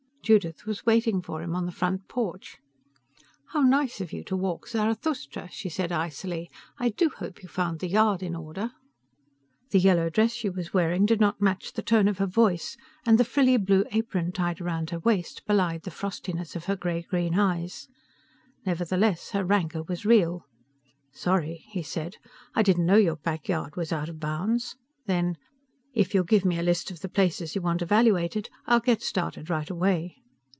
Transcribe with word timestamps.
Judith 0.23 0.67
was 0.67 0.85
waiting 0.85 1.19
for 1.21 1.41
him 1.41 1.55
on 1.55 1.65
the 1.65 1.71
front 1.73 2.07
porch. 2.07 2.59
"How 3.49 3.61
nice 3.63 3.99
of 3.99 4.13
you 4.13 4.23
to 4.25 4.37
walk 4.37 4.67
Zarathustra," 4.67 5.49
she 5.51 5.67
said 5.67 5.91
icily. 5.91 6.47
"I 6.77 6.89
do 6.89 7.09
hope 7.09 7.41
you 7.41 7.49
found 7.49 7.79
the 7.79 7.89
yard 7.89 8.21
in 8.21 8.35
order." 8.35 8.71
The 9.71 9.79
yellow 9.79 10.11
dress 10.11 10.31
she 10.31 10.47
was 10.49 10.75
wearing 10.75 11.07
did 11.07 11.19
not 11.19 11.41
match 11.41 11.73
the 11.73 11.81
tone 11.81 12.07
of 12.07 12.19
her 12.19 12.27
voice, 12.27 12.77
and 13.03 13.17
the 13.17 13.25
frilly 13.25 13.57
blue 13.57 13.83
apron 13.91 14.31
tied 14.31 14.61
round 14.61 14.91
her 14.91 14.99
waist 14.99 15.43
belied 15.47 15.81
the 15.83 15.91
frostiness 15.91 16.55
of 16.55 16.65
her 16.65 16.75
gray 16.75 17.01
green 17.01 17.37
eyes. 17.37 17.89
Nevertheless, 18.63 19.31
her 19.31 19.43
rancor 19.43 19.81
was 19.83 20.05
real. 20.05 20.45
"Sorry," 21.11 21.65
he 21.67 21.81
said. 21.81 22.17
"I 22.53 22.61
didn't 22.61 22.85
know 22.85 22.95
your 22.95 23.17
back 23.17 23.49
yard 23.49 23.75
was 23.75 23.91
out 23.91 24.07
of 24.07 24.19
bounds." 24.19 24.77
Then, 25.07 25.37
"If 25.93 26.13
you'll 26.13 26.23
give 26.23 26.45
me 26.45 26.57
a 26.57 26.63
list 26.63 26.89
of 26.89 27.01
the 27.01 27.09
places 27.09 27.53
you 27.53 27.59
want 27.61 27.81
evaluated, 27.81 28.49
I'll 28.65 28.79
get 28.79 29.01
started 29.01 29.49
right 29.49 29.69
away." 29.69 30.15